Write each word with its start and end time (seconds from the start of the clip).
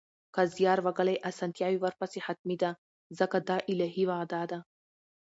که 0.33 0.41
زیار 0.55 0.79
وګالئ، 0.85 1.15
اسانتیا 1.29 1.67
ورپسې 1.83 2.19
حتمي 2.27 2.57
ده 2.63 2.71
ځکه 3.19 3.37
دا 3.47 3.57
الهي 3.71 4.03
وعده 4.11 4.41
ده 4.51 4.59